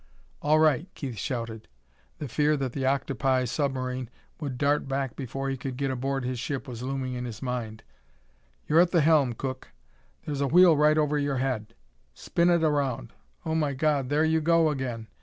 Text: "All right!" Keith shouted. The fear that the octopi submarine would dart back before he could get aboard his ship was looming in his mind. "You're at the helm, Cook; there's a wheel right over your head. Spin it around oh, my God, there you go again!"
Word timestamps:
"All 0.41 0.57
right!" 0.57 0.87
Keith 0.95 1.19
shouted. 1.19 1.67
The 2.17 2.27
fear 2.27 2.57
that 2.57 2.73
the 2.73 2.87
octopi 2.87 3.45
submarine 3.45 4.09
would 4.39 4.57
dart 4.57 4.87
back 4.87 5.15
before 5.15 5.47
he 5.47 5.57
could 5.57 5.77
get 5.77 5.91
aboard 5.91 6.25
his 6.25 6.39
ship 6.39 6.67
was 6.67 6.81
looming 6.81 7.13
in 7.13 7.25
his 7.25 7.43
mind. 7.43 7.83
"You're 8.67 8.79
at 8.79 8.89
the 8.89 9.01
helm, 9.01 9.33
Cook; 9.33 9.67
there's 10.25 10.41
a 10.41 10.47
wheel 10.47 10.75
right 10.75 10.97
over 10.97 11.19
your 11.19 11.37
head. 11.37 11.75
Spin 12.15 12.49
it 12.49 12.63
around 12.63 13.13
oh, 13.45 13.53
my 13.53 13.73
God, 13.73 14.09
there 14.09 14.25
you 14.25 14.41
go 14.41 14.71
again!" 14.71 15.05